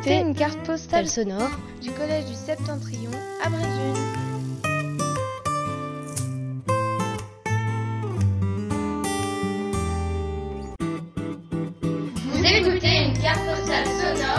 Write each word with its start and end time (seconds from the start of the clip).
écoutez 0.00 0.20
une 0.20 0.34
carte 0.34 0.58
postale 0.64 1.06
sonore 1.06 1.50
du 1.82 1.90
collège 1.90 2.24
du 2.24 2.34
Septentrion 2.34 3.10
à 3.44 3.50
Brésil. 3.50 3.94
Vous 12.32 12.44
écoutez 12.44 13.04
une 13.04 13.18
carte 13.18 13.44
postale 13.44 13.86
sonore 13.86 14.29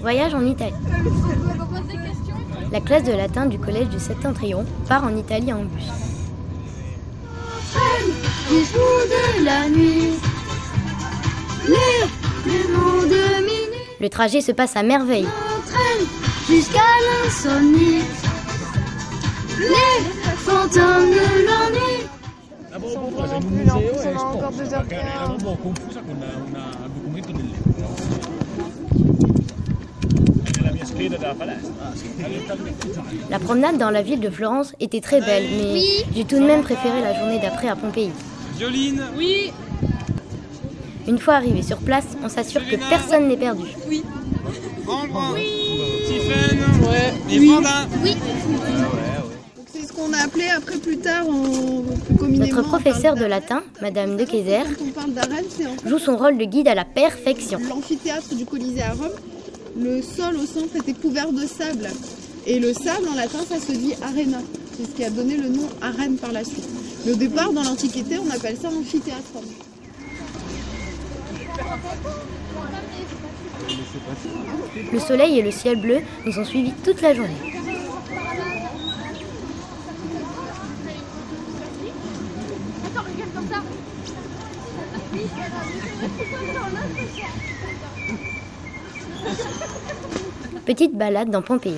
Voyage 0.00 0.34
en 0.34 0.44
Italie. 0.44 0.72
La 2.72 2.80
classe 2.80 3.04
de 3.04 3.12
latin 3.12 3.46
du 3.46 3.58
collège 3.58 3.88
du 3.88 3.98
Septentrion 3.98 4.64
part 4.88 5.04
en 5.04 5.16
Italie 5.16 5.52
en 5.52 5.62
bus. 5.64 5.84
De 8.50 9.44
la 9.44 9.68
nuit, 9.68 10.12
Le 14.00 14.08
trajet 14.08 14.40
se 14.40 14.52
passe 14.52 14.76
à 14.76 14.82
merveille. 14.82 15.26
jusqu'à 16.48 16.80
l'insomnie. 17.24 18.02
Les 19.58 20.00
fantômes 20.36 21.10
de 21.10 21.46
l'ennui. 21.46 22.06
Encore 24.16 24.52
deux 24.52 24.74
heures 24.74 24.84
La 33.30 33.38
promenade 33.38 33.78
dans 33.78 33.90
la 33.90 34.02
ville 34.02 34.20
de 34.20 34.30
Florence 34.30 34.74
était 34.80 35.00
très 35.00 35.20
belle, 35.20 35.44
mais 35.56 35.80
j'ai 36.14 36.24
tout 36.24 36.36
de 36.36 36.44
même 36.44 36.62
préféré 36.62 37.00
la 37.00 37.14
journée 37.18 37.38
d'après 37.38 37.68
à 37.68 37.76
Pompéi. 37.76 38.10
Violine 38.56 39.02
Oui 39.16 39.52
Une 41.06 41.18
fois 41.18 41.34
arrivé 41.34 41.62
sur 41.62 41.78
place, 41.78 42.06
on 42.22 42.28
s'assure 42.28 42.62
que 42.68 42.76
personne 42.88 43.28
n'est 43.28 43.36
perdu. 43.36 43.64
Tiffen 46.06 46.58
Ouais. 46.82 47.12
Et 47.30 47.46
Vanda 47.46 47.86
Donc 49.56 49.66
c'est 49.72 49.86
ce 49.86 49.92
qu'on 49.92 50.12
a 50.12 50.24
appelé 50.24 50.48
après 50.56 50.76
plus 50.76 50.98
tard 50.98 51.24
communément. 52.18 52.44
Notre 52.46 52.60
on 52.60 52.68
professeur 52.68 53.14
de 53.14 53.24
latin, 53.24 53.62
Madame 53.80 54.16
de 54.16 54.24
Kayser, 54.24 54.62
on 55.84 55.88
joue 55.88 55.98
son 55.98 56.16
rôle 56.16 56.36
de 56.38 56.44
guide 56.44 56.68
à 56.68 56.74
la 56.74 56.84
perfection. 56.84 57.58
l'amphithéâtre 57.68 58.34
du 58.34 58.44
Colisée 58.44 58.82
à 58.82 58.92
Rome. 58.92 59.10
Le 59.76 60.00
sol 60.02 60.36
au 60.36 60.46
centre 60.46 60.76
était 60.76 60.92
couvert 60.92 61.32
de 61.32 61.46
sable. 61.46 61.88
Et 62.46 62.60
le 62.60 62.72
sable 62.72 63.08
en 63.10 63.14
latin, 63.14 63.38
ça 63.48 63.58
se 63.58 63.72
dit 63.72 63.94
arena. 64.02 64.38
C'est 64.76 64.84
ce 64.84 64.90
qui 64.90 65.04
a 65.04 65.10
donné 65.10 65.36
le 65.36 65.48
nom 65.48 65.68
arène 65.80 66.16
par 66.16 66.32
la 66.32 66.44
suite. 66.44 66.68
Mais 67.04 67.12
au 67.12 67.16
départ, 67.16 67.52
dans 67.52 67.62
l'Antiquité, 67.62 68.18
on 68.18 68.30
appelle 68.30 68.56
ça 68.56 68.68
amphithéâtre. 68.68 69.40
Le 74.92 74.98
soleil 75.00 75.38
et 75.38 75.42
le 75.42 75.50
ciel 75.50 75.80
bleu 75.80 76.00
nous 76.24 76.38
ont 76.38 76.44
suivis 76.44 76.72
toute 76.84 77.00
la 77.00 77.14
journée. 77.14 77.34
Petite 90.64 90.94
balade 90.96 91.30
dans 91.30 91.42
Pompéi. 91.42 91.76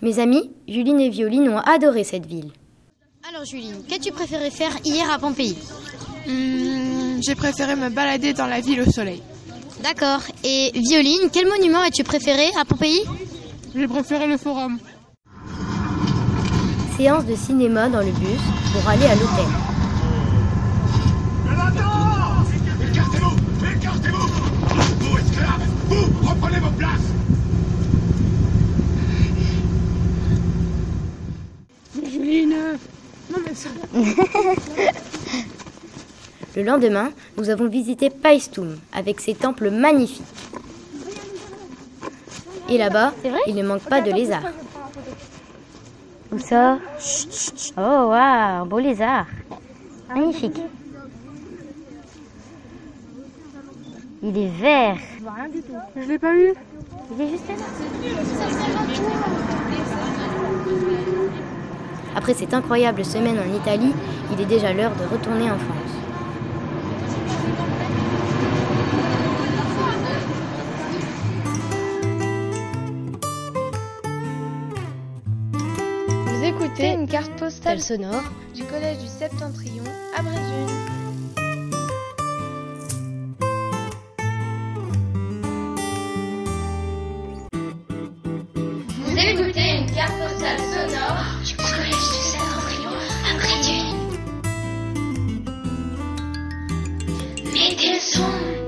Mes 0.00 0.18
amis, 0.18 0.50
Juline 0.66 1.00
et 1.00 1.08
Violine 1.10 1.48
ont 1.48 1.58
adoré 1.58 2.02
cette 2.04 2.26
ville. 2.26 2.50
Alors 3.28 3.44
Juline, 3.44 3.82
qu'as-tu 3.88 4.10
préféré 4.12 4.50
faire 4.50 4.72
hier 4.84 5.10
à 5.10 5.18
Pompéi 5.18 5.56
Hmm, 6.26 7.20
J'ai 7.24 7.34
préféré 7.34 7.74
me 7.76 7.88
balader 7.88 8.32
dans 8.32 8.46
la 8.46 8.60
ville 8.60 8.80
au 8.82 8.90
soleil. 8.90 9.22
D'accord. 9.82 10.20
Et 10.44 10.70
Violine, 10.74 11.28
quel 11.32 11.48
monument 11.48 11.80
as-tu 11.80 12.04
préféré 12.04 12.46
à 12.60 12.64
Pompéi? 12.64 13.02
J'ai 13.74 13.88
préféré 13.88 14.26
le 14.26 14.36
forum. 14.36 14.78
Séance 16.96 17.24
de 17.24 17.34
cinéma 17.34 17.88
dans 17.88 18.00
le 18.00 18.12
bus 18.12 18.40
pour 18.72 18.86
aller 18.88 19.06
à 19.06 19.14
l'hôtel. 19.14 19.46
Écartez-vous 22.90 23.36
Écartez-vous 23.76 24.28
Vous, 25.00 25.18
esclaves 25.18 25.66
Vous, 25.88 26.28
reprenez 26.28 26.60
vos 26.60 26.70
places 26.70 27.12
Juline 32.10 32.54
Non 33.30 33.38
mais 33.46 33.54
ça... 33.54 33.70
Le 36.54 36.62
lendemain, 36.62 37.10
nous 37.38 37.48
avons 37.48 37.68
visité 37.68 38.10
Paestum 38.10 38.76
avec 38.92 39.22
ses 39.22 39.34
temples 39.34 39.70
magnifiques. 39.70 40.22
Et 42.68 42.78
là-bas, 42.78 43.12
il 43.46 43.54
ne 43.54 43.62
manque 43.62 43.82
pas 43.82 44.00
de 44.00 44.10
lézards. 44.10 44.42
Où 46.32 46.38
ça 46.38 46.78
Oh 47.76 47.80
waouh, 47.80 48.12
un 48.12 48.66
beau 48.66 48.78
lézard. 48.78 49.26
Magnifique. 50.08 50.60
Il 54.22 54.38
est 54.38 54.48
vert. 54.48 54.96
Je 55.96 56.08
l'ai 56.08 56.18
pas 56.18 56.34
eu. 56.34 56.54
Il 57.14 57.20
est 57.20 57.28
juste 57.30 57.48
là. 57.48 57.54
Après 62.14 62.34
cette 62.34 62.54
incroyable 62.54 63.04
semaine 63.04 63.38
en 63.38 63.56
Italie, 63.56 63.92
il 64.32 64.40
est 64.40 64.46
déjà 64.46 64.72
l'heure 64.72 64.92
de 64.94 65.04
retourner 65.04 65.50
en 65.50 65.58
France. 65.58 66.01
Vous 76.42 76.48
écoutez 76.48 76.88
une 76.88 77.06
carte 77.06 77.30
postale 77.38 77.80
sonore 77.80 78.24
du 78.52 78.64
collège 78.64 78.98
du 78.98 79.06
Septentrion 79.06 79.84
à 80.18 80.22
Brésil. 80.22 80.66
Écoutez 89.16 89.78
une 89.78 89.90
carte 89.94 90.18
postale 90.18 90.58
sonore 90.58 91.22
du 91.44 91.54
collège 91.54 92.08
du 92.10 92.18
Septentrion 92.32 92.90
à 93.24 93.34
Bretagne. 93.38 93.94
Mettez 97.52 97.92
le 97.92 98.00
son. 98.00 98.61